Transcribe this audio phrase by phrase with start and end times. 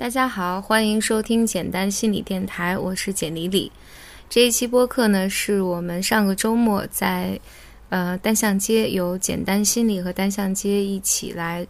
[0.00, 3.70] 大家好，欢迎收听简单心理电台，我是简李李。
[4.30, 7.38] 这一期播客呢，是我们上个周末在
[7.90, 11.66] 呃单向街由简单心理和单向街一起来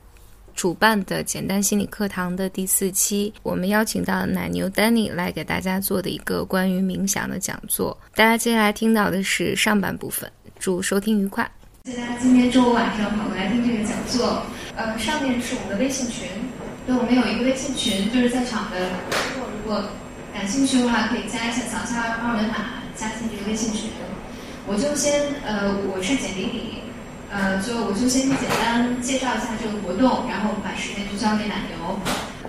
[0.54, 3.35] 主办的简单心理课堂的第四期。
[3.43, 7.98] 我们邀请到奶牛 Danny 来给大家做的一个关于冥想的讲座。
[8.14, 11.50] 大家接下来听到的是上半部分，祝收听愉快。
[11.82, 14.40] 大家今天周五晚上跑过来听这个讲座。
[14.76, 16.28] 呃，上面是我们的微信群。
[16.91, 18.90] 对，我们有一个微信群，就是在场的，
[19.62, 19.80] 如果
[20.35, 23.90] 感兴趣的话，可以加一下，扫一下二维码，加进这个微信群。
[24.66, 26.82] 我就先，呃，我是简丽丽，
[27.30, 31.94] 呃，就我就先简单介绍一下这个活动，然后我们把时间就交给奶牛。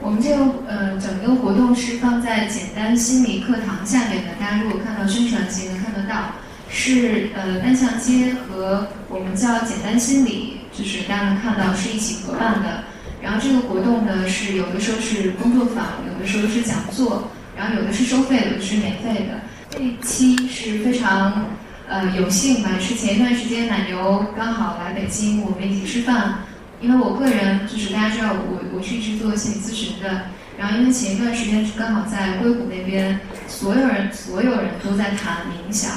[0.02, 6.34] 我们这个，呃，整个活动是放在简单心理课堂下面的，大家如果看到宣传其实能看得到，
[6.67, 12.89] 是呃单向街和我们叫简单心理，就是大家能看到是一起合办的。
[13.21, 19.41] 然后这个活动呢是有的时候是工作坊，有的时候是讲座，然后有的是收费的，有的是免费的。
[19.69, 21.45] 这一期是非常
[21.88, 26.39] 呃有幸吧，是前一段时间奶牛刚好来北京，我们一起吃饭。
[26.81, 30.23] 因为我个人就是大家知道我我是一直做心理咨询的，
[30.58, 35.91] 然后因为前一段时间是刚好在硅谷那边，所有人所有人都在谈冥想、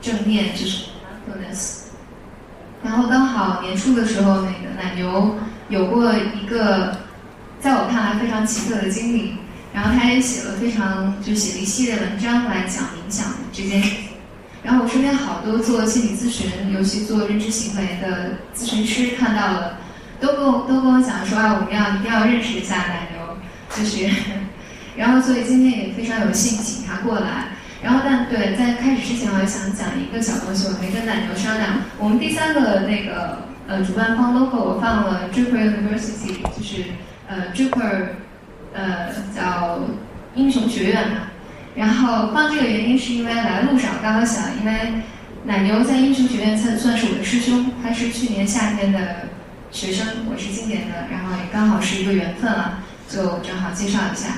[0.00, 0.86] 正念，就是
[1.28, 1.80] mindfulness。
[2.82, 5.36] 然后刚好年初的时候，那个奶牛。
[5.70, 6.96] 有过一个
[7.60, 9.34] 在我看来非常奇特的经历，
[9.72, 13.96] 然后他也写了非常就写了一系列文章来讲冥想这件事。
[14.64, 19.78] 然后我身边好多做心理咨询，尤其做认知行为的咨询师看到了，
[20.20, 23.36] 都跟我 都跟我讲说啊，我们要一定要认识一下奶牛，
[23.76, 24.10] 就是，
[24.96, 27.46] 然后所以今天也非常有幸请他过来。
[27.80, 31.70] 然后但对在开始之前，我也想讲一个小东西，我没跟奶牛商量。
[31.96, 33.49] 我们第三个那个。
[33.70, 36.82] 呃，主办方 logo 我放了 Draper University，就是
[37.28, 38.06] 呃 Draper，
[38.74, 39.78] 呃叫
[40.34, 41.18] 英雄学院嘛。
[41.76, 45.04] 然后放这个原因是因为来路上刚刚想，因为
[45.44, 48.98] 奶牛在英雄学院算算是我的师兄，他是去年夏天的
[49.70, 54.30] 学生，我是今年的，然后也刚好是一个缘分了，就正好介绍一下。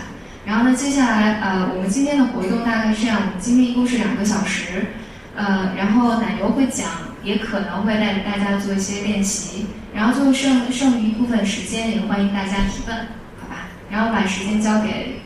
[0.44, 4.88] 然后呢，接下来呃我们今天的活动大概是这样，今天一共是两个小时，
[5.34, 6.86] 呃然后奶牛会讲。
[7.22, 12.96] 也可能会带着大家做一些练习，然后最后剩剩余一部分时间，也欢迎大家提问，
[13.40, 13.68] 好吧？
[13.90, 15.20] 然后把时间交给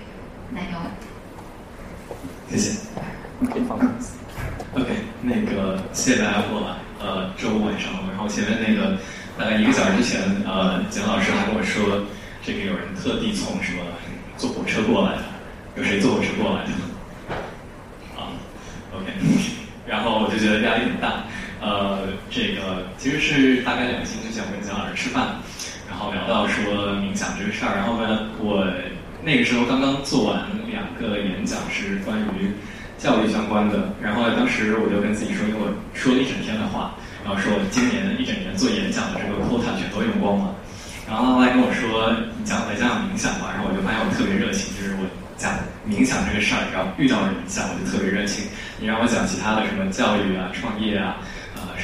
[0.50, 0.78] 奶牛。
[2.48, 2.78] 谢谢。
[3.50, 3.78] 可以放
[4.74, 4.86] OK，
[5.22, 6.76] 那个谢谢大家过来。
[6.98, 8.96] 呃，周五晚上，然后前面那个
[9.38, 12.04] 大概一个小时之前，呃，简老师还跟我说，
[12.42, 13.82] 这个有人特地从什么
[14.36, 15.22] 坐火车过来的，
[15.76, 16.70] 有谁坐火车过来的？
[18.16, 18.32] 啊
[18.94, 19.12] ，OK，
[19.86, 21.24] 然后我就觉得压力很大。
[21.66, 21.98] 呃，
[22.30, 25.34] 这个其实是大概两个星期前，我跟姜老师吃饭，
[25.90, 27.74] 然后聊到说冥想这个事儿。
[27.74, 28.62] 然后呢，我
[29.26, 32.54] 那个时候刚刚做完两个演讲，是关于
[33.02, 33.90] 教育相关的。
[33.98, 36.94] 然后当时我就跟自己说，因为我说了一整天的话，
[37.26, 40.54] 然后说我今年一整年做演讲的这个 quota 全都用光了。
[41.10, 43.50] 然后他来跟我说，你讲来讲讲冥想吧。
[43.50, 45.04] 然后我就发现我特别热情，就是我
[45.34, 45.50] 讲
[45.82, 48.46] 冥想这个事儿，然后遇到人讲我就特别热情。
[48.78, 51.18] 你让我讲其他的什么教育啊、创业啊。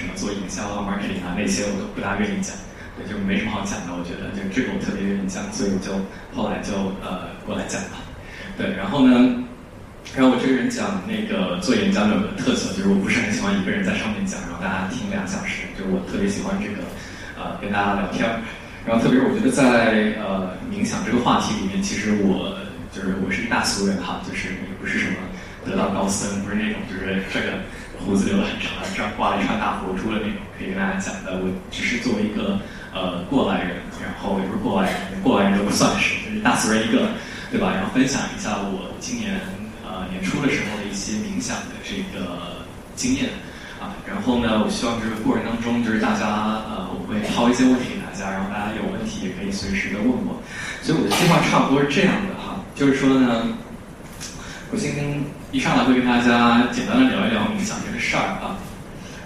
[0.02, 2.50] 什么做营销啊、marketing 啊那些我都不大愿意讲，
[2.98, 3.94] 对，就没什么好讲的。
[3.94, 5.94] 我觉得就这个我特别愿意讲，所以我就
[6.34, 6.74] 后来就
[7.06, 8.02] 呃过来讲了。
[8.58, 9.14] 对，然后呢，
[10.18, 16.82] 然后我这个人讲那个做演讲有个特色，就是我不是很喜欢一个人在上面讲，然后大家听两小时，就我特别喜欢这个
[17.38, 18.26] 呃跟大家聊天。
[18.84, 22.58] 然后特别是我觉得在呃冥想这个话题里面，其实我
[22.90, 25.22] 就是我是一大俗人哈，就是也不是什么
[25.64, 27.62] 得道高僧，不是那种就是这个。
[28.04, 31.38] 胡子留的很长，这样挂了一串大佛珠的那种，可以跟大家讲的。
[31.38, 32.58] 我只是作为一个
[32.92, 37.08] 呃过来人，然后也不是过来人，过来人都不算是，就是大俗人一个，
[37.50, 37.70] 对吧？
[37.72, 39.38] 然后分享一下我今年
[39.86, 43.30] 呃年初的时候的一些冥想的这个经验
[43.80, 43.94] 啊。
[44.06, 46.26] 然后呢，我希望这个过程当中，就是大家
[46.66, 50.42] 呃，我会抛一些问题给大家，然后大家有问题也可以随时的问我。
[50.82, 53.46] 所以我的计划差不多是这样的哈，就是说呢，
[54.72, 55.22] 我先跟。
[55.52, 58.56] 一上来会跟大家简单的聊一聊冥想这个事儿啊，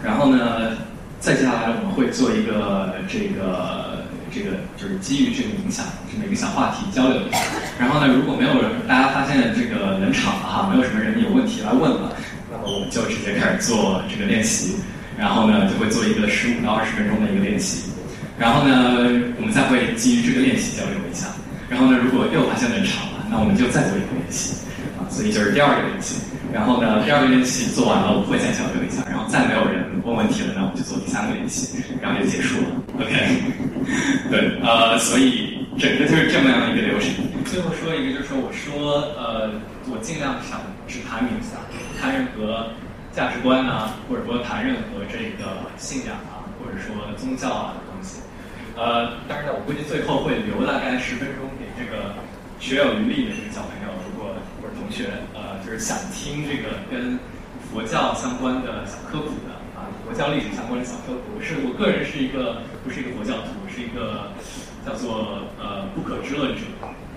[0.02, 0.76] 然后呢，
[1.20, 4.02] 再接下来我们会做一个这个
[4.34, 7.38] 这个就是基于这个冥想这么一个小话题交流一下。
[7.78, 12.10] 然后呢，如果没有人，大家发现这个冷场了哈，没有什么人有问题来问了，
[12.50, 14.74] 那么我们就直接开始做这个练习。
[15.16, 17.88] 然后呢，就会做一个十五到二十分钟的一个练习。
[18.36, 18.98] 然后呢，
[19.38, 21.28] 我们再会基于这个练习交流一下。
[21.70, 24.66] 然后呢，如果又发现冷场了，那我们就再做一个练习。
[25.08, 26.16] 所以就是第二个练习，
[26.52, 32.68] 然后呢，第二个练习做完了，我会再交流一下，然后再没有人问问题了，那我们就做第三个练习，然后就结束了。
[33.00, 33.12] OK，
[34.30, 37.10] 对，呃，所以整个就是这么样的一个流程。
[37.44, 39.50] 最后说一个，就是说我说呃，
[39.88, 41.60] 我尽量想只谈冥想，
[42.00, 42.68] 谈任何
[43.12, 48.18] 价值观啊，或者说谈任何这个信仰啊，或者说宗教啊的东西。
[48.76, 52.12] 呃，当然呢，我估计最后会留大概十分钟给这个
[52.60, 53.88] 学有余力的这个小朋友，
[54.86, 57.18] 同学，呃，就是想听这个跟
[57.66, 61.42] 佛教相关的小科普的啊，佛教历史相关的小科普。
[61.42, 64.30] 是我个人是一个不是一个佛教徒，是一个。
[64.86, 66.62] 叫做呃不可知论者，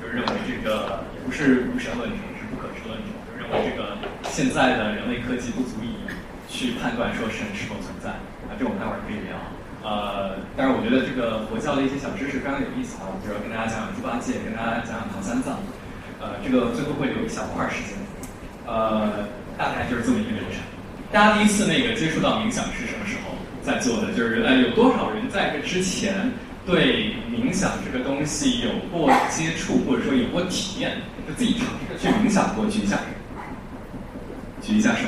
[0.02, 3.94] 就是认为这个也不是无神论者，是不可知论者，就认为这个
[4.26, 6.02] 现在的人类科技不足以
[6.50, 8.10] 去判断说神是否存在
[8.50, 9.38] 啊，这我们待会儿可以聊。
[9.86, 15.62] 呃，但是我觉得这个佛教的一些小知识非常有意思啊，比如跟大家讲讲猪八戒，跟大家讲讲唐三藏，
[16.20, 17.98] 呃，这个最后会留一小块时间，
[18.66, 19.28] 呃，
[19.58, 20.60] 大概就是这么一个流程。
[21.12, 24.14] 大家第一次那个接触到冥想是什么时候在做的？
[24.14, 26.14] 就是呃，有多少人在这之前？
[26.66, 33.00] 对冥想这个东西有过接触，或者说有过体验，就自己尝试去冥想过，举一下，
[34.62, 35.08] 举一下手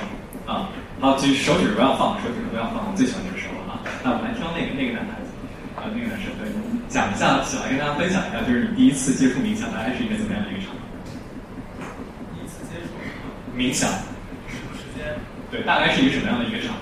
[0.52, 0.70] 啊！
[1.00, 3.78] 好，举手指不要放，手指不要放，我最喜欢这个时候啊！
[4.02, 5.30] 那我们来挑那个那个男孩子，
[5.78, 6.50] 啊，那个男生，对，
[6.90, 10.74] 讲一下，想来跟大家分享一下，就是你第一次接触冥想，大概是一个怎么样的一个场？
[13.56, 15.16] 冥想，时间？
[15.52, 16.76] 对，大概是一个什么样的一个场？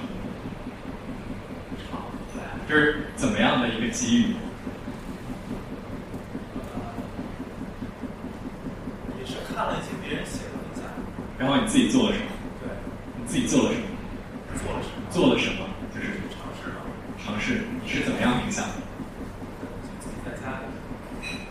[1.92, 2.12] 好，
[2.69, 4.36] 就是怎么样的一个机遇？
[9.19, 10.86] 也是看了一些别人写的冥想，
[11.39, 12.27] 然后你自己做了什么？
[12.62, 12.69] 对，
[13.19, 13.86] 你自己做了什么？
[14.56, 15.01] 做了什么？
[15.10, 15.66] 做了什么？
[15.94, 16.86] 就是尝试嘛。
[17.25, 18.63] 尝试，你是怎么样冥想？
[20.00, 20.66] 自己在家里。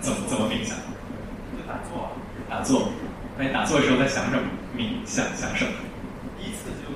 [0.00, 0.76] 怎么怎么冥想？
[1.58, 2.12] 就打坐。
[2.48, 2.92] 打坐。
[3.36, 4.42] 那你打坐的时候在想什么？
[4.76, 5.72] 冥想想什么？
[6.38, 6.90] 第一次就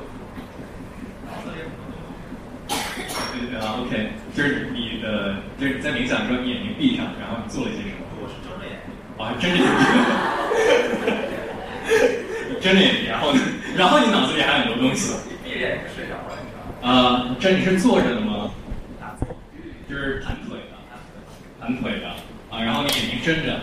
[1.26, 1.98] 脑子里很多东
[2.68, 2.70] 西。
[3.32, 8.06] 对对啊，OK，就是你的，就是在冥想的时候，你眼睛闭上，然后你做了一些什么？
[8.22, 8.78] 我是睁着眼。
[9.18, 9.72] 哦，还睁着眼睛。
[12.60, 13.34] 睁着眼睛，然后，
[13.76, 15.12] 然后你脑子里还有很多东西。
[15.28, 16.86] 你闭着眼睛睡着了，你知道吗？
[16.86, 18.50] 啊，这你是坐着的吗？
[19.00, 19.26] 打坐，
[19.88, 20.78] 就是盘腿的，
[21.60, 22.62] 盘腿的啊。
[22.62, 23.60] 然后你眼睛睁着，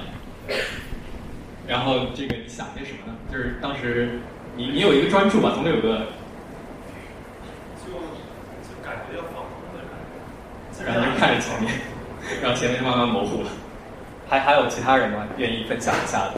[1.68, 3.13] 然后这个你想些什么呢？
[3.31, 4.19] 就是当时
[4.56, 6.07] 你你有一个专注吧，总得有个，
[7.86, 7.92] 就
[8.62, 9.95] 就感觉要放空的感
[10.74, 11.71] 觉，然后就看着前面，
[12.42, 13.50] 然后前面慢慢模糊了。
[14.27, 15.27] 还还有其他人吗？
[15.38, 16.33] 愿意分享一下的？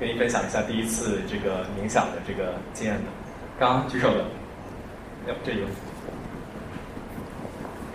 [0.00, 3.04] 愿意分享一下第一次这个冥想的这个经验的，
[3.60, 4.24] 刚刚举手的，
[5.28, 5.66] 有这有。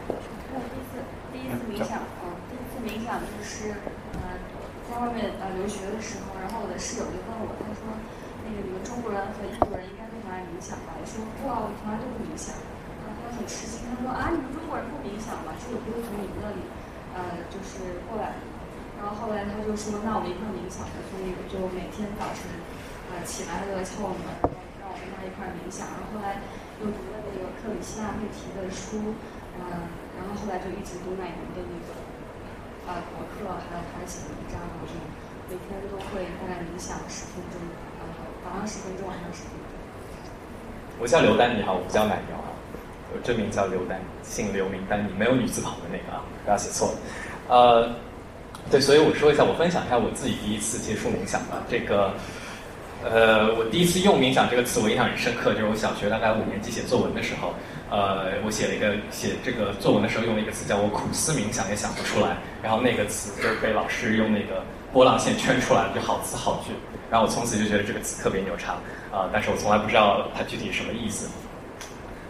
[0.08, 1.04] 我第一次
[1.34, 3.26] 第一次冥想，嗯，第一次冥想就
[3.58, 3.74] 是
[4.14, 4.38] 呃，
[4.86, 7.90] 在外面呃留学的时候，然后我的室友就问我，他说
[8.46, 10.94] 那个你们中国人和印度人应该都很爱冥想吧？
[10.94, 12.54] 我说不啊，我从来都不冥想。
[13.02, 15.58] 然后他很吃惊，他说啊，你们中国人不冥想吗？
[15.58, 16.62] 这个不是从你们那里
[17.18, 18.46] 呃就是过来的。
[19.02, 22.46] 然后后来他就说：“那我们一块冥想吧。”所以我就每天早晨，
[23.10, 24.26] 呃，起来了敲我门，
[24.78, 25.86] 让我跟他一块冥想。
[25.98, 26.42] 然后后来
[26.78, 29.18] 又读了那个克里希那穆提的书，
[29.58, 31.94] 嗯，然后后来就一直读乃云的那个
[32.88, 34.56] 啊博客，还有他的写文章。
[34.58, 34.96] 然后就
[35.52, 37.60] 每天都会大概冥想十分钟，
[38.00, 39.68] 然后早上十分钟，晚上十分钟。
[41.00, 42.50] 我叫刘丹，你好，我不叫奶牛啊，
[43.14, 46.98] 我真名叫刘丹，姓刘名丹，你没有女字旁的那个啊，不要写错了，
[47.50, 47.90] 呃。
[48.70, 51.64] 对，所以我说一下，我分享一下我自己第一次接触冥想吧。
[51.70, 52.12] 这个，
[53.04, 57.54] 呃，我第一次用冥想这个词，我印象很深刻，就是我小学大概五年级写作文的时候，
[57.90, 62.38] 呃，我写了一个写这个作文的时候用了一个词，叫我苦思冥想，也想不出来。
[62.62, 66.74] 然后那个词就是被老师用那个波浪线圈出来，就好词好句。
[67.10, 68.74] 然后我从此就觉得这个词特别牛叉
[69.12, 71.30] 啊，但是我从来不知道它具体什么意思。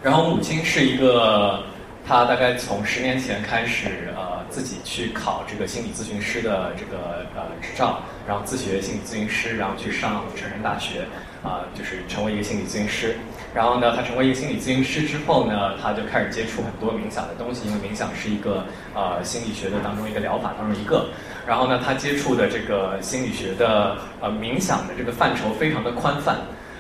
[0.04, 1.64] 然后母亲是一个。
[2.10, 4.14] 她大概从十年前开始，
[4.50, 11.06] 自己去考这个心理咨询师的这个呃执照，然后自学心理咨询师，然后去上成人大学，
[11.44, 13.16] 啊，就是成为一个心理咨询师。
[13.54, 21.10] 然后呢，他成为一个心理咨询师之后呢，他就开始接触很多冥想的东西，因为冥想是一个呃心理学的当中一个疗法当中一个。
[21.48, 26.38] 然后呢，他接触的这个心理学的呃冥想的这个范畴非常的宽泛，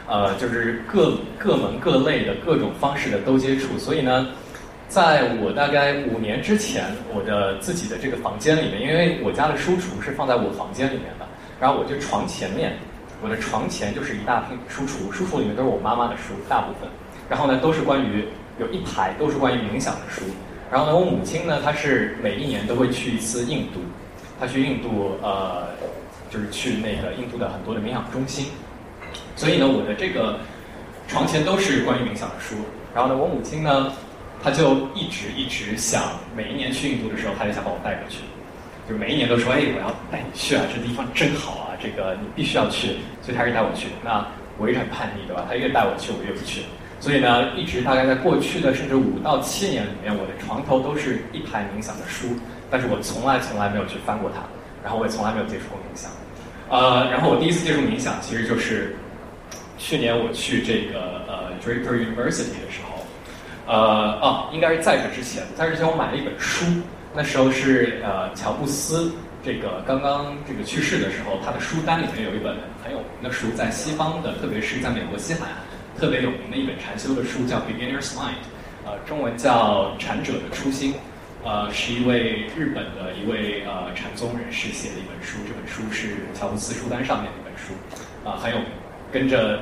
[0.07, 4.27] 呃，就是各各门各类的各种方式的都接触，所以呢。
[4.87, 11.27] 在我大概五年之前，我的自己的这个房间里面，因为我家的书橱是放在我房间里面的，
[11.59, 12.73] 然后我就床前面，
[13.21, 16.89] 我的床前就是一大片书橱，书橱里面都是我妈妈的书，大部分，
[17.29, 18.25] 然后呢都是关于
[18.59, 20.23] 有一排都是关于冥想的书，
[20.71, 23.81] 然后呢我母亲呢她是每一年都会去一次印度，
[24.39, 25.67] 她去印度呃
[26.29, 28.47] 就是去那个印度的很多的冥想中心，
[29.35, 30.39] 所以呢我的这个
[31.09, 32.55] 床前都是关于冥想的书，
[32.95, 33.91] 然后呢我母亲呢。
[34.43, 36.03] 他就一直一直想，
[36.35, 38.19] 每一年去印度的时候，他就想把我带过去，
[38.89, 43.87] 就每一年都说：“哎，我要带你去啊，这地方真好啊，这个你必须要去，所以他是带我去。
[44.03, 44.25] 那
[44.57, 45.45] 我一直很叛逆，对吧？
[45.47, 46.61] 他越带我去，我越不去。
[46.99, 52.29] 所以呢，一直大概在过去的甚至五到七年里面，我的床头都是一排冥想的书，
[52.71, 54.41] 但是我从来从来没有去翻过它，
[54.83, 56.09] 然后我也从来没有接触过冥想。
[56.69, 58.95] 呃，然后我第一次接触冥想，其实就是
[59.77, 62.86] 去年我去这个呃 Draper University 的时候，
[63.67, 66.65] 呃，哦，应该是在这之前，在这之前我买了一本书，
[67.13, 69.11] 那时候是呃乔布斯
[69.43, 75.57] 这个刚刚这个去世的时候，他的书单里面有一本很有名的书，在西方的，特别是在美国西海岸
[75.99, 78.41] 特别有名的一本禅修的书，叫 Beginner's Mind，
[78.85, 80.95] 呃，中文叫禅者的初心。
[81.43, 87.73] 呃，是一位日本的一位呃禅宗人士写的一本书，这本书是乔布斯书单上面的一本书，
[88.27, 88.67] 啊，很有名
[89.13, 89.59] 跟着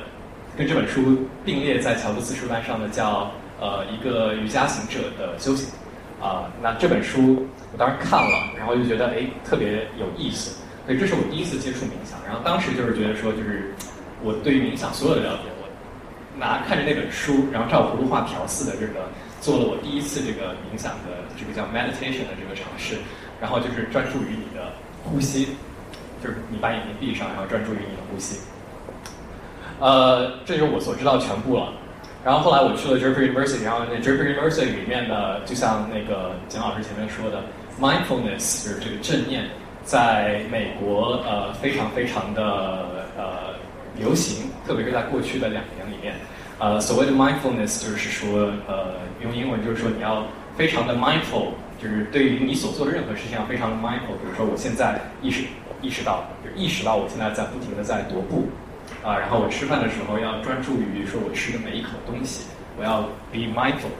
[0.57, 5.69] 跟这本书并列在乔布斯书单上的叫呃一个瑜伽行者的修行，
[6.21, 13.73] 啊，那这本书我当时看了，然后就觉得哎特别有意思，所以这是我第一次接触冥想，然后当时就是觉得说就是
[14.23, 15.67] 我对于冥想所有的了解，我
[16.39, 19.07] 拿看着那本书，然后照葫芦画瓢似的这个。
[19.41, 22.95] 做了我第一次这个冥想的这个叫 meditation 的这个尝试，
[23.39, 25.49] 然后就是专注于你的呼吸，
[26.23, 28.39] 就是你把眼睛闭上，然后专注于你的呼吸。
[29.79, 31.71] 呃，这就是我所知道全部了。
[32.25, 37.43] 然后后来我去了 Draper University，然后那 Draper University 里面的，就像那个简老师前面说的
[37.79, 39.45] ，mindfulness 就是这个正念，
[39.83, 42.41] 在美国呃非常非常的
[43.15, 43.53] 呃
[43.95, 46.15] 流行，特别是在过去的两年里面。
[46.57, 50.25] 呃，所谓的 mindfulness 就是说，呃，用英文就是说你要
[50.57, 54.17] 非常的 mindful，就是对于你所做的任何事情要非常的 mindful。
[54.17, 55.43] 比如说，我现在意识
[55.79, 58.47] 意识到，就意识到我现在在不停的在踱步，
[59.03, 62.45] 啊，然后我吃饭的时候要专注于说我吃的每一口东西，
[62.77, 63.01] 我要
[63.31, 63.93] be mindful。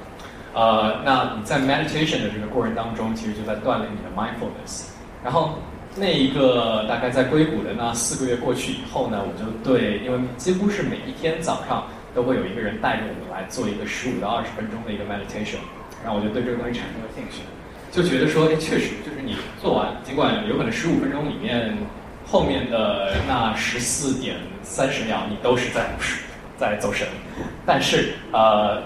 [0.53, 4.89] 呃，那你在 meditation 的这个过程当中，其实就在锻炼你的 mindfulness。
[5.23, 5.59] 然后
[5.95, 11.83] 那一个大概在硅谷的那四个月过去以后呢，我就对，因为几乎是每一天早上。
[12.15, 15.59] 都会有一个人带着我们来做一个十五到二十分钟的一个 meditation，
[16.01, 17.43] 然后我就对这个东西产生了兴趣，
[17.91, 21.77] 就觉得说，哎，确实就是你做完，尽管有可能十五分钟里面
[22.35, 25.85] 后面的那十四点三十秒你都是在
[26.57, 27.07] 在走神，
[27.65, 28.83] 但是呃，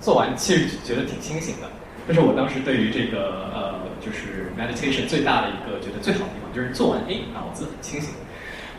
[0.00, 1.68] 做完其实觉得挺清醒的。
[2.08, 8.14] 这是我当时对于这个呃，就是 meditation 最大的一个觉得最好的地方，就是做完，哎，脑子很清醒。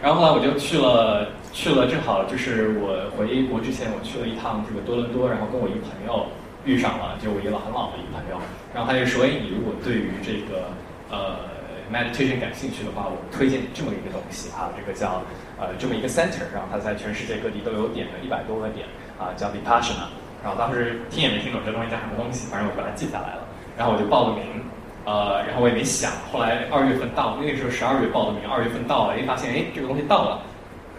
[0.02, 1.28] 然后后来我就去了。
[1.54, 6.26] 去了正好就是我回国之前，我去了一趟这个多伦多，然后跟我一个朋友
[6.66, 8.42] 遇上了，就我一个很老的一个朋友，
[8.74, 10.74] 然后他就说：“哎，你如果对于这个
[11.12, 11.38] 呃
[11.92, 15.22] meditation 感兴趣的话，我推荐这么一个东西啊，这个叫
[15.60, 18.88] 呃这么一个 center，然后它在全世界各地都有点的一百多个点
[19.20, 20.08] 啊，叫 Vipassana。
[20.44, 23.48] 然后当时听也没听懂这东西叫什么东西，反正我把它记下来了，
[23.78, 24.44] 然后我就报了名，
[25.06, 30.44] 呃，然后我也没想，后来二月份到，那个时候十二月报的名，二月份到了，哎，发现哎这个东西到了。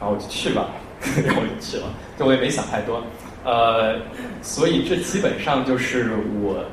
[0.00, 0.66] 然后我就去吧，
[1.24, 1.84] 然后我就去了，
[2.18, 3.02] 就我也没想太多，
[3.44, 4.00] 呃，
[4.42, 6.12] 所以这基本上就是
[6.42, 6.64] 我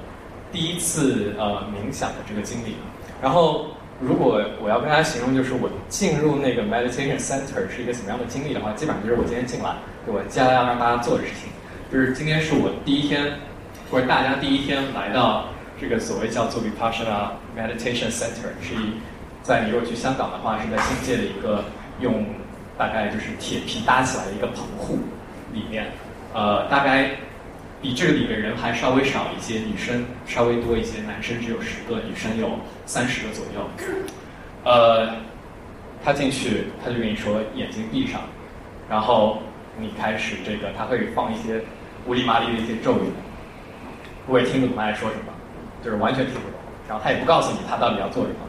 [0.52, 2.76] 第一次呃冥想的这个经历。
[3.22, 3.68] 然后
[4.02, 9.76] 如果我要跟大家形容，就是我进入那个 meditation center 是一个什么样的经历的话，基本上就是我今天进来，
[10.08, 11.50] 我接下来要让大家做的事情，
[11.92, 13.32] 就是今天是我第一天，
[13.90, 15.46] 或者大家第一天来到
[15.80, 18.96] 这个所谓叫做 Vipassana meditation center，是一
[19.44, 21.64] 在你如果去香港的话，是在新界的一个
[22.00, 22.26] 用。
[22.78, 24.98] 大概就是铁皮搭起来的一个棚户，
[25.54, 25.86] 里面，
[26.34, 27.12] 呃，大概
[27.82, 32.52] 比这个里的人还稍微少一些，女生稍微多一些，男生只有十个，女生有
[32.86, 33.68] 三十个左右。
[34.64, 35.16] 呃，
[36.04, 38.22] 他进去，他就跟你说眼睛闭上，
[38.90, 39.40] 然后
[39.80, 41.62] 你开始这个，他会放一些
[42.06, 43.12] 乌里麻里的一些咒语，
[44.28, 45.34] 我也听不懂他在说什么，
[45.84, 46.60] 就是完全听不懂。
[46.88, 48.40] 然后他也不告诉你他到底要做什么，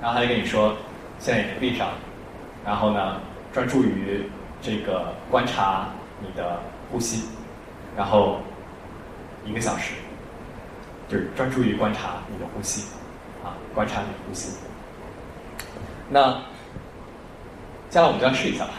[0.00, 0.76] 然后他就跟你说
[1.18, 1.88] 现在眼睛闭上，
[2.64, 3.20] 然后呢？
[3.52, 4.24] 专注于
[4.62, 5.86] 这个观察
[6.22, 6.58] 你的
[6.90, 7.24] 呼吸，
[7.94, 8.38] 然后
[9.44, 9.92] 一个小时，
[11.08, 12.84] 就是专注于观察你的呼吸，
[13.44, 14.50] 啊，观察你的呼吸。
[16.08, 16.32] 那
[17.88, 18.70] 接下来我们就要试一下吧。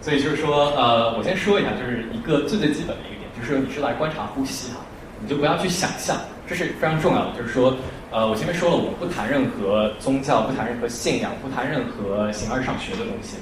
[0.00, 4.80] 所以就是说，呃，我先说一下，就是一个最最基本的一个点，就是你是来观察呼吸哈，
[5.18, 6.14] 你就不要去想象，
[6.46, 7.38] 这是非常重要的。
[7.38, 7.74] 就是说，
[8.10, 13.36] 呃，我前面说了，我不谈任何宗教，不谈任何信仰，不谈任何形而上学的东西。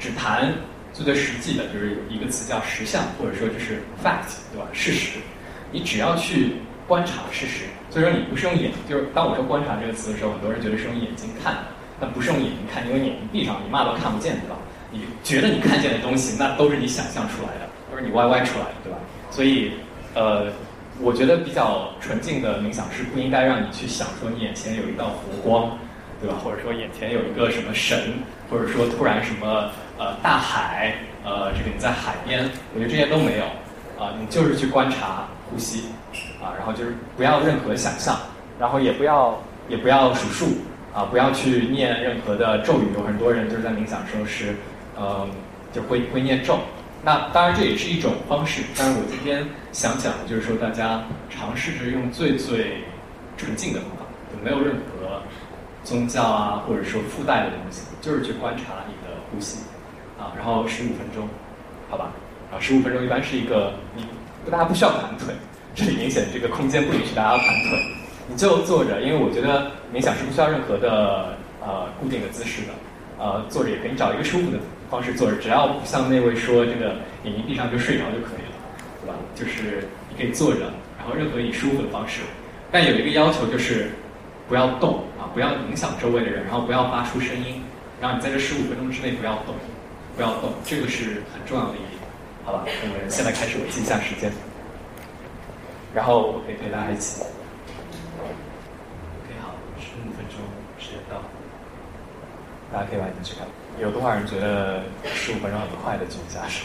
[0.00, 0.52] 只谈
[0.92, 4.66] 最最实际的，就是一个词叫实相，或者说就是 fact，对吧？
[4.72, 5.18] 事实，
[5.70, 7.64] 你只要去观察事实。
[7.90, 11.58] 所以说你不是用眼，就是当我说观察这个词的时候，很多人觉得是用眼睛看，
[11.98, 14.56] 但不是用眼睛看，因为眼睛闭上，你嘛都看不见，对吧？
[14.92, 18.98] 你觉得你看见的东西，那都是你想象出来的，都是你歪歪出来的，对吧？
[19.30, 19.72] 所以，
[20.14, 20.46] 呃，
[21.00, 25.78] 我觉得比较纯净的冥想是不应该让你去想说你眼前有一道佛光，
[26.20, 26.36] 对吧？
[26.42, 28.14] 或者说眼前有一个什么神。
[28.50, 33.44] 或者说突然什么呃大海，呃这个你在海边，我觉得这些都没有，
[33.96, 35.84] 啊，你就是去观察呼吸，
[36.42, 38.16] 啊，然后就是不要任何想象，
[38.58, 39.38] 然后也不要
[39.68, 40.46] 也不要数数，
[40.94, 44.54] 啊，不要去念任何的咒语，有很多人就是在冥想时候是，
[44.96, 45.26] 呃，
[45.72, 46.58] 就会会念咒。
[47.02, 52.84] 那当然这也是一种方式，但是我今天想讲的就是说，大家尝试着用最最
[53.36, 55.22] 纯净的方法，就没有任何
[55.82, 59.60] 宗教啊，或者说附带的东西，就是去观察你的呼吸，
[60.18, 61.26] 啊，然后十五分钟，
[61.88, 62.12] 好吧，
[62.52, 64.04] 啊，十五分钟一般是一个你
[64.48, 65.34] 大家不需要盘腿，
[65.74, 67.78] 这里明显这个空间不允许大家盘腿，
[68.28, 72.68] 你就坐着，因为我觉得冥想是不需要任何的呃固定的姿势的，
[73.18, 74.58] 呃，坐着也可以找一个舒服的。
[74.90, 78.58] 方式坐着，只要不像那位说这个眼睛闭上就睡着就可以了，
[79.00, 79.14] 对吧？
[79.36, 80.66] 就是你可以坐着，
[80.98, 82.22] 然后任何你舒服的方式，
[82.72, 83.92] 但有一个要求就是
[84.48, 87.62] 不要动啊，不要影响周围的人，然后不要发出声音，
[88.00, 89.54] 然后你在这十五分钟之内不要动，
[90.16, 91.89] 不要动，这个是很重要的一点，
[92.44, 92.64] 好吧？
[92.64, 94.30] 我们 现在开始，我记一下时间，
[95.94, 97.22] 然后我可以陪大家一起。
[98.18, 100.38] OK，好，十五分钟
[100.78, 101.22] 时间到，
[102.72, 103.46] 大家可以往前去看。
[103.78, 104.82] 有多少人觉得
[105.14, 106.64] 十五分钟很快的举一下手？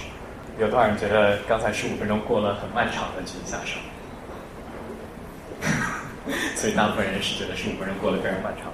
[0.60, 3.78] 有多少人觉得刚才十五分钟过了很漫长的举一下手？
[6.56, 8.72] 所以大部分人是觉得十五分钟过得非常漫长。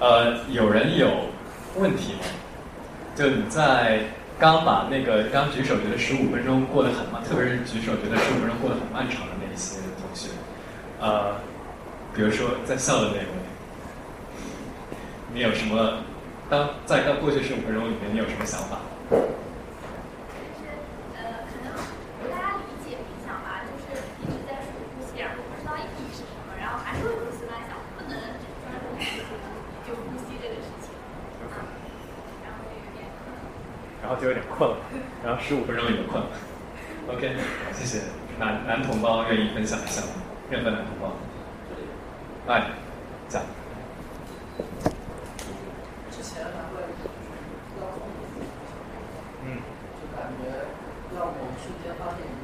[0.00, 1.08] 呃，有人有
[1.76, 2.20] 问题吗？
[3.14, 4.00] 就你在
[4.42, 10.30] 刚把那个刚举手觉得十五分钟过得很慢，特别是举手觉得十五分钟过得很漫长的那一些同学，
[10.98, 11.36] 呃，
[12.12, 13.26] 比如说在笑的那位，
[15.32, 16.02] 你有什么？
[16.50, 18.80] 当在刚过去十五分钟里面，你有什么想法？
[19.10, 20.66] 就是
[21.14, 21.70] 呃，可能
[22.26, 23.94] 大家理解冥想吧，就是
[24.26, 28.18] 一直在数呼吸，然后不知道意义是什么，然后还是会胡思乱想，不能
[28.66, 28.90] 专注
[29.86, 30.90] 就呼吸这个事情，
[32.42, 33.06] 然后就有点，
[34.02, 34.76] 然后就有点困了，
[35.24, 36.30] 然后十五分钟也困了。
[37.12, 37.36] OK，
[37.74, 38.00] 谢谢
[38.38, 40.08] 男男同胞愿意分享一下吗？
[40.50, 41.14] 任何男同胞，
[42.50, 42.70] 哎，
[43.28, 43.42] 讲。
[51.14, 52.41] 有。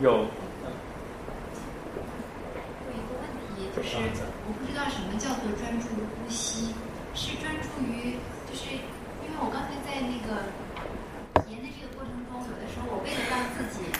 [0.00, 0.22] 有
[2.94, 3.98] 一个问题就是，
[4.46, 6.70] 我不知道什么叫做专注于呼吸，
[7.18, 8.14] 是专注于，
[8.46, 8.78] 就是
[9.26, 10.54] 因为我刚才在那个
[11.50, 13.90] 沿的这个过程中，有的时候我为了让自己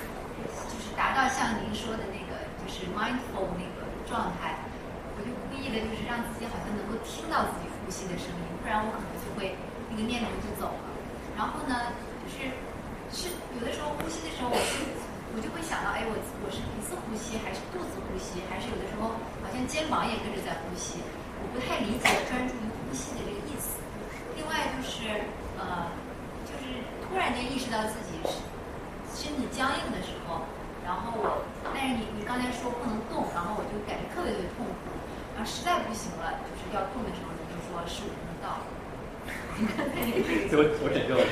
[0.71, 4.55] 就是达到像您说的那个就是 mindful 那个状态，
[5.19, 9.59] 我就故意的就是让自己好像能够听到自己呼吸的声音，不然我可能就会
[9.91, 10.87] 那个念头就走了。
[11.35, 11.91] 然后呢，
[12.23, 12.47] 就是
[13.11, 14.87] 是有的时候呼吸的时候，我是。
[15.37, 19.13] 我就会想到，哎，我我是鼻子呼吸，还是肚子呼吸，还是有的时候
[19.45, 21.05] 好像肩膀也跟着在呼吸，
[21.45, 23.77] 我不太理解专注于呼吸的这个意思。
[24.41, 25.05] 另外就是，
[25.61, 25.93] 呃，
[26.49, 28.17] 就是突然间意识到自己
[29.13, 30.49] 身体僵硬的时候，
[30.81, 31.45] 然后我，
[31.77, 34.97] 但是你你刚才说不能动，然后我就感觉特别特别痛苦，
[35.37, 38.65] 然后实在不行了，就是要动的时候，你就说十五分钟到了。
[40.57, 41.29] 我我拯救了。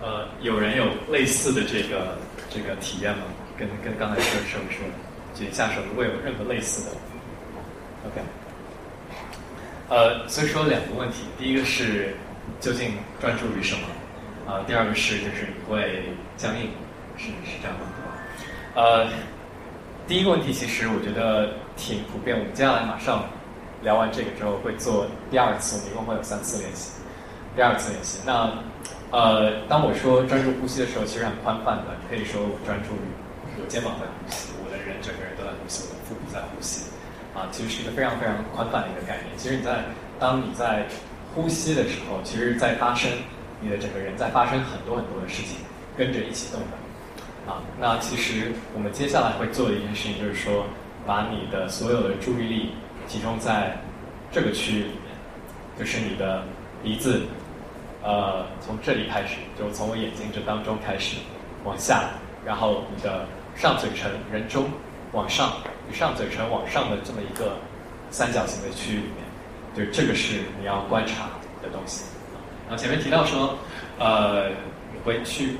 [0.00, 2.18] 呃，有人有类的这个
[2.50, 3.24] 这个体验吗？
[3.58, 4.86] 跟跟刚才说说说，
[5.34, 6.96] 举一下手，如果有任何类似的
[8.06, 8.22] ，OK。
[9.88, 12.14] 呃，所以说两个问题，第一个是
[12.60, 14.52] 究竟专注于什么？
[14.52, 16.04] 啊，第二个是就是你会
[16.36, 16.70] 僵硬，
[17.16, 17.86] 是是这样吗？
[18.76, 19.08] 呃，
[20.06, 23.24] 第一个问题其实我觉得挺普遍，我们接下来马上
[23.82, 26.92] 聊完这个之后会做第二次，我们一共会有三次练习，
[27.56, 28.52] 第二次练习那。
[29.10, 33.08] 呃，当我说专注呼吸的时候，其实很宽泛的，可以说我专注于
[33.56, 36.92] 我肩膀在呼吸，我的人整个人都在呼吸，我的腹部在呼吸，
[37.32, 39.32] 啊，其实是一个非常非常宽泛的一个概念。
[39.38, 39.80] 其实你在
[40.20, 40.84] 当你在
[41.34, 43.10] 呼吸的时候，其实在发生
[43.62, 45.56] 你的整个人在发生很多很多的事情，
[45.96, 46.76] 跟着一起动的，
[47.50, 50.66] 啊，那其实我们接下来会做的一件事情就是说，
[51.06, 52.72] 把你的所有的注意力
[53.06, 53.74] 集中在
[54.30, 55.16] 这个区域里面，
[55.78, 56.44] 就是你的
[56.82, 57.22] 鼻子。
[58.02, 61.16] 呃，从这里开始，就从我眼睛这当中开始，
[61.64, 62.10] 往下，
[62.44, 64.66] 然后你的上嘴唇人中
[65.12, 65.54] 往上，
[65.88, 67.56] 你上嘴唇往上的这么一个
[68.10, 71.24] 三角形的区域里面，就这个是你要观察
[71.62, 72.04] 的东西。
[72.68, 73.56] 然后前面提到说，
[73.98, 74.48] 呃，
[74.92, 75.56] 你会去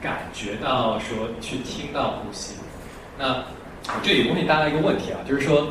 [0.00, 2.54] 感觉到说，去听到呼吸。
[3.18, 3.44] 那
[3.86, 5.68] 我这里问大家一个问题啊，就是说，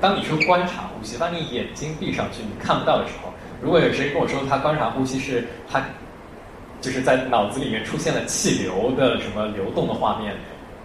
[0.00, 5.82] 当你说观察呼吸，当你眼睛闭上去，你看不到的时候，如果有谁跟我说他观察呼吸是他
[6.80, 10.34] 就是在脑子里面出现了气流的什么流动的画面，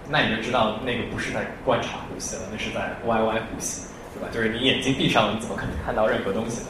[0.09, 3.83] 那你就知道那个不是在观察呼吸了，那是在歪歪呼吸，
[4.13, 4.27] 对吧？
[4.31, 6.67] 就是你眼睛闭上了，你怎么可能看到任何东西呢？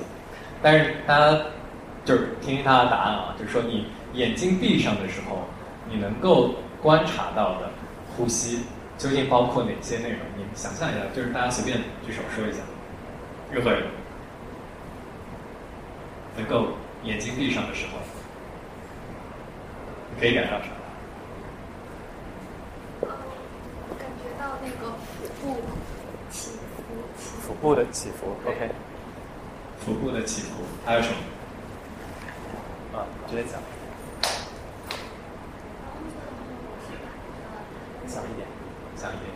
[0.62, 1.38] 但是大家
[2.04, 5.40] 就是听听他的答案啊，就是说你眼睛闭上的时候，
[5.90, 7.70] 你能够观察到的
[8.16, 8.60] 呼吸
[8.98, 10.20] 究竟包括哪些内容？
[10.38, 12.60] 你想象一下，就是大家随便举手说一下，
[13.52, 13.84] 任何人
[16.36, 16.70] 能够
[17.04, 17.98] 眼睛闭上的时候，
[20.14, 20.68] 你可以感受到啥？
[24.00, 24.92] 感觉到那个
[25.40, 25.60] 腹部
[26.32, 26.94] 起伏，
[27.42, 28.70] 腹部的起伏，OK。
[29.80, 31.16] 腹部的起伏，还有什么？
[32.98, 33.62] 啊，直接讲。
[38.08, 38.48] 小一点，
[38.96, 39.28] 小一点。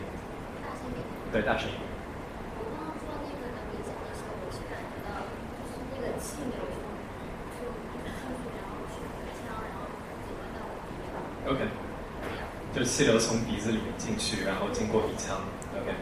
[0.63, 1.03] 大声一点。
[1.31, 1.81] 对，大声一点。
[2.55, 5.19] 我刚刚说那个的冥想的时候，我是感觉到
[5.57, 7.59] 就是那个气流从
[7.91, 9.89] 就上去，然后去鼻腔，然后
[10.23, 11.51] 怎么到我鼻子。
[11.51, 11.67] OK。
[12.73, 15.37] 就气流从鼻子里面进去，然后经过鼻腔。
[15.75, 15.93] OK。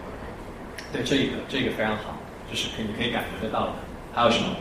[0.93, 2.15] 对，这个这个非常好，
[2.49, 3.73] 就是可以你可以感觉得到的。
[4.13, 4.55] 还有什么？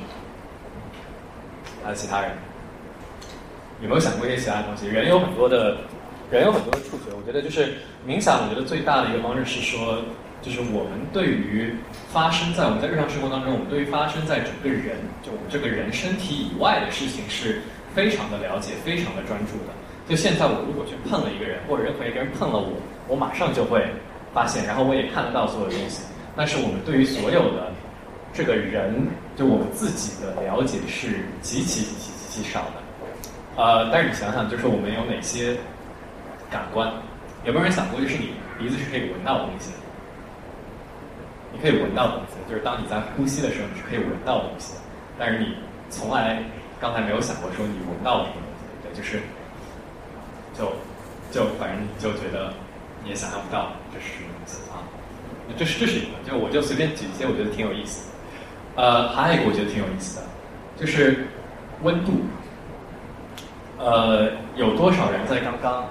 [1.84, 2.32] 还有其他人？
[3.80, 4.88] 有没有想过一些其他东西？
[4.88, 5.76] 人有很多的，
[6.28, 7.14] 人有很多的触觉。
[7.16, 10.02] 我觉得就是冥想，我觉得最大的一个方式是说，
[10.42, 11.72] 就是我们对于
[12.12, 17.62] 发生在我们在日常生活当中，我们对于发生在整个人，就我们这个人身体以外的事情是
[17.94, 19.70] 非常的了解、非常的专注的。
[20.08, 22.72] 就现在，我如果去碰了一个人，或者任何一个人碰了我，
[23.08, 23.86] 我马上就会
[24.34, 26.02] 发现，然后我也看得到所有东西。
[26.36, 27.72] 但是我们对于所有的
[28.32, 32.82] 这个人，就我们自己的了解是极其极其极其少的。
[33.56, 35.56] 呃，但是你想想，就是我们有哪些
[36.50, 36.92] 感官？
[37.44, 39.78] 有没有人想过，就是你鼻子是可以闻到东西的？
[41.52, 44.80] 你可以闻到东西，就是当你在呼吸的时候，你是可以闻到东西的。
[45.16, 45.54] 但是你
[45.88, 46.42] 从来
[46.80, 49.22] 刚才没有想过说你闻到了什么东西，对，就是
[50.58, 50.72] 就
[51.30, 52.52] 就反正你就觉得
[53.02, 54.82] 你也想象不到这是什么东西啊。
[55.58, 58.10] 这是这是一个，就我就随便举一些我觉得挺有意思。
[58.76, 60.22] 呃，还有一个我觉得挺有意思的，
[60.80, 61.26] 就是
[61.82, 62.12] 温度。
[63.78, 65.84] 呃，有多少人在刚刚，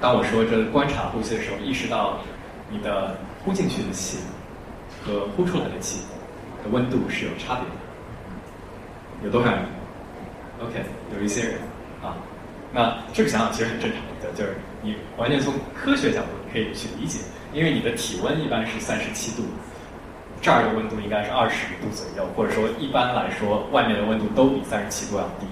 [0.00, 2.18] 当我说这观察呼吸的时候，意识到
[2.70, 4.18] 你的呼进去的气
[5.04, 6.00] 和呼出来的气
[6.64, 9.24] 的温度是有差别的？
[9.24, 9.60] 有多少人
[10.60, 10.82] ？OK，
[11.16, 11.54] 有一些人
[12.02, 12.16] 啊。
[12.72, 17.18] 那这个想法其实很正常的，就是你完全从科学角度可以去理解，
[17.52, 19.42] 因为你的体温一般是三十七度，
[20.42, 25.46] 这儿的温度应该是二十度左右，或者说一般来说，外面的温度都比三十七度要低，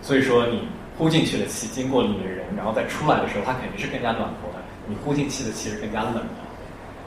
[0.00, 4.64] 所以说你呼进去的气经过你的人，然后再出来的时候，它肯定是更加暖和的。
[4.86, 6.20] 你呼进气的气是更加冷的，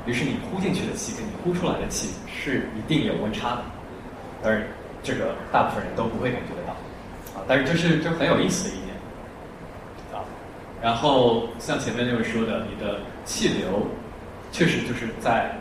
[0.05, 3.63] 于是你呼进去的气跟你呼出来的气是一定有温差的。
[4.43, 4.61] 当然，
[5.01, 6.73] 这个大部分人都不会感觉得到
[7.39, 8.86] 啊，但是这是就很有意思的一点。
[10.81, 13.87] 然后像前面那位说的，你的气流
[14.51, 15.51] 确实就是在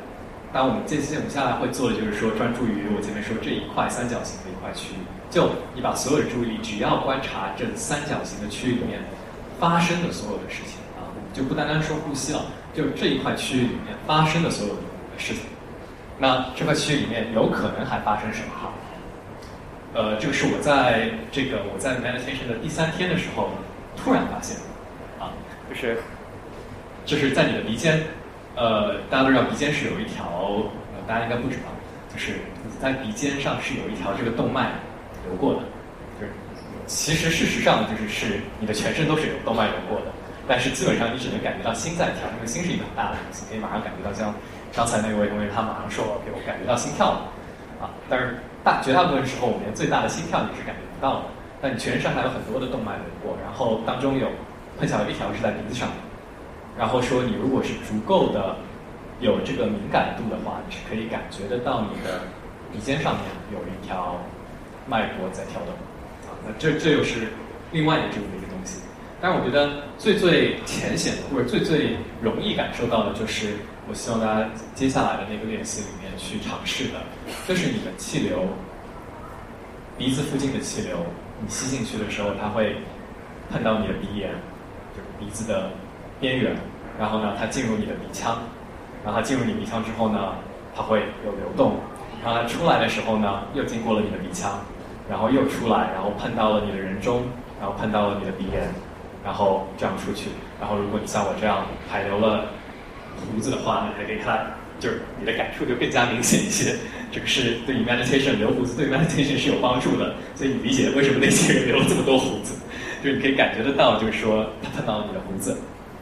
[0.52, 4.98] 当我们这期节目下来会做的，就是说专注于我前面说这一块三角形的一块区域。
[5.28, 9.00] 就你把所有的注意力，只要观察这三角形的区域里面
[9.58, 14.80] 发生的所有的事情啊，就不单单说呼吸了，就这一块区域里面发生的所有的
[15.18, 15.42] 事情。
[16.18, 18.72] 那这块区域里面有可能还发生什么哈？
[19.94, 23.50] 呃，这个是我在这个我在 meditation 的第三天的时候
[23.96, 24.56] 突然发现，
[25.76, 25.98] 是
[27.04, 28.00] 就是在你的鼻尖，
[28.56, 30.24] 呃，大家都知道鼻尖是有一条，
[30.94, 31.68] 呃，大家应该不知道，
[32.12, 32.32] 就是
[32.80, 34.70] 在鼻尖上是有一条这个动脉。
[35.26, 35.60] 流过的，
[36.20, 36.30] 就是
[36.86, 40.12] 其实事实上就是是你的全身都是有动脉流过的，
[40.46, 44.14] 但是基本上你只能感觉到心在跳，因为心是一个很大的东西，可以马上感觉到。
[44.14, 44.32] 像
[44.72, 47.26] 刚才那位同学，他马上说：“OK，我感觉到心跳了。”
[47.82, 51.22] 啊，但是大绝大部分时候，我们连最大的心跳你是感觉不到的。
[51.60, 54.30] 但你全身还有很多的动脉流过，然后当中有
[54.78, 55.88] 碰巧一条是在鼻子上，
[56.78, 58.56] 然后说你如果是足够的
[59.20, 62.20] 有这个敏感度的话，你是可以感觉得到你的
[62.72, 64.16] 鼻尖上面有一条。
[64.88, 65.74] 脉搏在跳动，
[66.30, 67.26] 啊，那这这又是
[67.72, 68.78] 另外的这么一个东西。
[69.20, 73.54] 但是我觉得最最浅显或者最最容易感受到的，就是
[73.88, 77.00] 我希望大家接下来的那个练习里面去尝试的，
[77.48, 78.44] 就是你的气流，
[79.98, 80.98] 鼻子附近的气流，
[81.42, 82.76] 你吸进去的时候，它会
[83.50, 84.30] 碰到你的鼻炎，
[85.18, 85.70] 鼻子的
[86.20, 86.54] 边缘，
[86.98, 88.38] 然后呢，它进入你的鼻腔，
[89.04, 90.34] 然后它进入你鼻腔之后呢，
[90.74, 91.76] 它会有流动。
[92.24, 94.58] 然后它出来的时候呢，又经过了你的鼻腔，
[95.08, 97.22] 然后又出来，然后碰到了你的人中，
[97.60, 98.68] 然后碰到了你的鼻炎，
[99.24, 100.30] 然后这样出去。
[100.60, 102.46] 然后如果你像我这样还留了
[103.16, 106.74] 胡子的话，你还可以看，就是你的感触就更加明显一些。
[107.12, 112.54] 这个是对于 meditation 留胡子对 meditation 是有帮助的，所以你理解为什么那些人留了这么多胡子，
[113.06, 115.56] 就是你可以感觉得到，就是说他碰到你的胡子。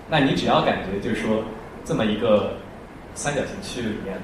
[0.09, 1.45] 那你只要感觉就是说
[1.85, 2.55] 这么一个
[3.15, 4.19] 三角形区域里面，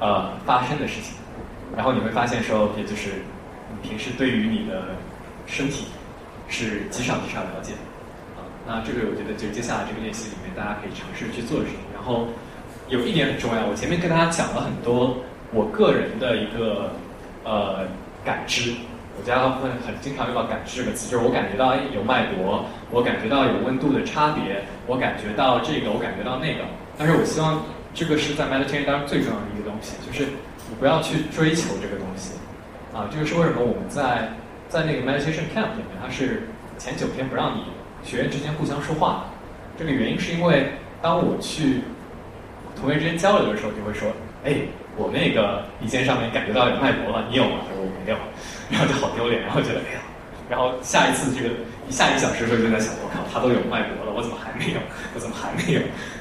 [0.00, 1.12] 呃发生的事情，
[1.76, 3.10] 然后你会发现说，也就是
[3.70, 4.96] 你平时对于你的
[5.46, 5.84] 身体
[6.48, 7.74] 是极少极少了解，
[8.38, 11.80] 啊，那这个我觉得就接下来这个练习里面大家可以尝试去做的事情。
[11.92, 12.26] 然后
[12.88, 15.14] 有一点很重要，我前面跟大家讲了很多。
[15.52, 16.90] 我个人的一个
[17.44, 17.86] 呃
[18.24, 18.72] 感知，
[19.18, 26.62] 我家会很经常用到“感知”这个词，就是我感觉到哎有脉搏，我感觉到有温度的差别，我感觉到这个，我感觉到那个。
[26.96, 27.60] 但是我希望
[27.92, 30.24] 这个是在 meditation 当中最重要的一个东西，就是
[30.70, 32.34] 你不要去追求这个东西。
[32.94, 34.30] 啊，这个是为什么我们在
[34.68, 36.44] 在那个 meditation camp 里面，它是
[36.78, 37.64] 前九天不让你
[38.04, 39.24] 学员之间互相说话。
[39.76, 40.70] 这个原因是因为
[41.02, 41.82] 当我去
[42.80, 44.08] 同学之间交流的时候，就会说，
[44.44, 44.54] 哎。
[45.00, 47.58] 我那个鼻尖上面感觉到有脉搏了，你有吗？
[48.08, 48.18] 没有，
[48.70, 50.00] 然后就好丢脸，然后觉得哎呀，
[50.48, 51.52] 然后下一次这个
[51.88, 54.80] 一下一小时的时候就在想，我靠，他都有脉搏了，我怎么还没有？
[55.14, 55.80] 我怎么还没有？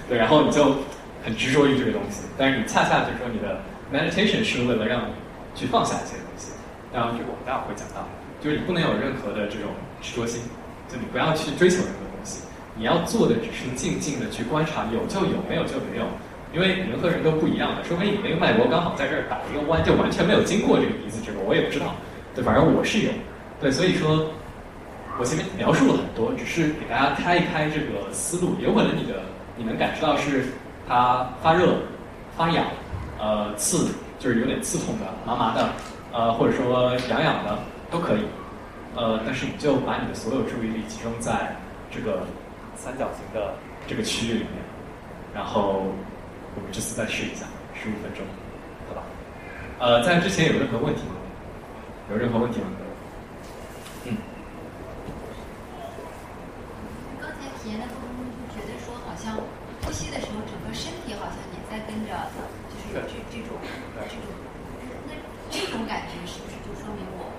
[0.10, 0.76] 对，然后你就
[1.24, 5.16] 很执着于这个东西，但是你恰恰就是说你的 meditation 是为了让你
[5.56, 6.52] 去放下一些东西，
[6.92, 8.04] 当然这个我们待会会讲到，
[8.44, 9.72] 就是你不能有任何的这种
[10.04, 10.44] 执着心，
[10.92, 12.44] 就你不要去追求任何东西，
[12.76, 16.04] 你要做的只是静静的去观察，有就有，没有就没有。
[16.58, 21.94] 因为人和人都不一样的，说明你那个脉搏刚好在这儿打一个弯，就完全没有经过这个鼻子这个，我也不知道。
[22.34, 23.12] 对，反正我是有。
[23.62, 24.26] 对，所以说，
[25.20, 28.56] 我前面描述了很多，只是给大家开一开这个思路。
[28.60, 29.22] 有可能你的
[29.56, 30.46] 你能感知到是
[30.88, 31.76] 它发热、
[32.36, 32.66] 发痒、
[33.20, 35.70] 呃刺，就是有点刺痛的、麻麻的，
[36.12, 37.60] 呃或者说痒痒的
[37.92, 38.22] 都可以。
[38.96, 41.56] 呃，但是你就把你的所有注意力集中在
[41.92, 42.26] 这个
[42.76, 43.54] 三角形的
[43.86, 44.58] 这个区域里面，
[45.36, 45.84] 然后。
[46.58, 47.46] 我们这次再试一下，
[47.78, 48.26] 十五分钟，
[48.90, 49.06] 好吧？
[49.78, 51.14] 呃，在之前有任何问题吗？
[52.10, 52.66] 有任何问题吗？
[54.10, 54.18] 嗯。
[57.22, 59.38] 刚才体验的过程中，就觉得说，好像
[59.86, 62.10] 呼吸的时候，整个身体好像也在跟着，
[62.74, 63.54] 就是这这种
[64.02, 64.34] 这种，
[65.06, 65.14] 那
[65.54, 67.30] 这种感觉是不是就说明我？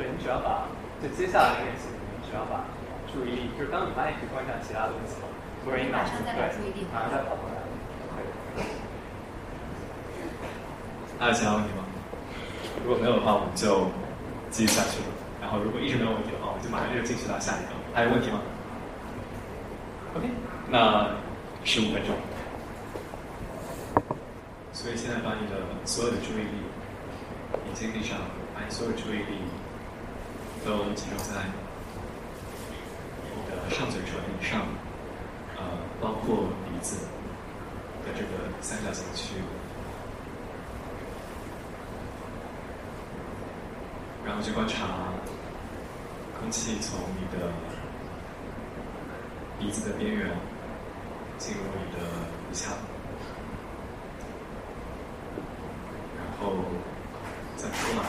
[0.00, 0.64] 对你只要把，
[1.04, 2.64] 就接下来的练习，你只要把
[3.12, 5.20] 注意力，就是当你发现去观察其他东西，
[5.66, 6.30] 突然一脑子对，
[6.94, 7.58] 马上再跑回来。
[11.18, 11.82] 还有其他问题吗？
[12.84, 13.90] 如果没有的话，我们就
[14.48, 15.06] 继续下去了。
[15.42, 17.74] 然后如果一直没有问题的话，我们就马上就进去到下一个。
[17.92, 18.38] 还有问题吗
[20.14, 20.30] ？OK，
[20.70, 21.10] 那
[21.64, 22.14] 十五分钟。
[24.72, 26.62] 所以现在把你的所有的注意力，
[27.66, 28.18] 眼睛闭上，
[28.54, 29.42] 把你所有注意力
[30.64, 31.42] 都集中在
[33.34, 34.85] 你的上嘴唇以上，呃，
[36.00, 36.96] 包括鼻子
[38.04, 39.42] 的这个三角形区域。
[44.24, 44.88] 然后去观察
[46.40, 47.52] 空气从你的
[49.58, 50.28] 鼻子的边缘
[51.38, 51.98] 进入你的
[52.50, 52.72] 鼻腔，
[56.16, 56.56] 然后
[57.56, 58.04] 再出来，